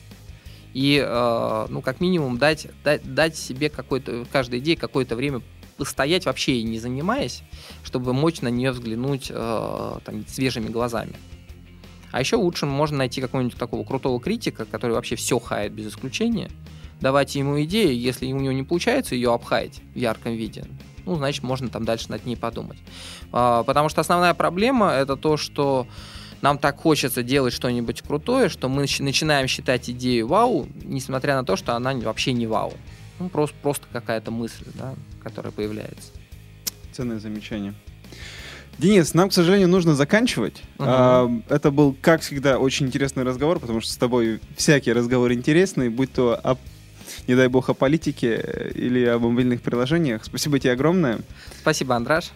[0.75, 5.41] И, э, ну, как минимум, дать, дать, дать себе какой-то, каждой идее какое-то время
[5.77, 7.43] постоять вообще не занимаясь,
[7.83, 11.15] чтобы мочь на нее взглянуть э, там, свежими глазами.
[12.13, 16.51] А еще лучше можно найти какого-нибудь такого крутого критика, который вообще все хает без исключения,
[17.01, 20.65] давать ему идею, если у него не получается ее обхаять в ярком виде,
[21.07, 22.79] ну, значит, можно там дальше над ней подумать.
[23.33, 25.87] А, потому что основная проблема это то, что
[26.41, 31.57] нам так хочется делать что-нибудь крутое, что мы начинаем считать идею вау, несмотря на то,
[31.57, 32.73] что она вообще не вау.
[33.19, 36.11] Ну, просто, просто какая-то мысль, да, которая появляется.
[36.93, 37.75] Ценное замечание.
[38.79, 40.63] Денис, нам, к сожалению, нужно заканчивать.
[40.79, 40.87] Угу.
[40.87, 45.91] А, это был, как всегда, очень интересный разговор, потому что с тобой всякие разговоры интересные,
[45.91, 46.57] будь то о,
[47.29, 50.25] не дай бог, о политике или о мобильных приложениях.
[50.25, 51.21] Спасибо тебе огромное.
[51.61, 52.33] Спасибо, Андраш.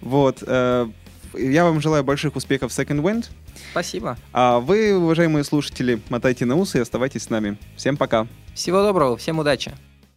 [0.00, 0.42] Вот.
[0.46, 0.88] Э,
[1.34, 3.26] я вам желаю больших успехов в Second Wind.
[3.70, 4.16] Спасибо.
[4.32, 7.58] А вы, уважаемые слушатели, мотайте на усы и оставайтесь с нами.
[7.76, 8.26] Всем пока.
[8.54, 9.72] Всего доброго, всем удачи.